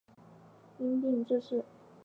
[0.79, 1.63] 因病致仕。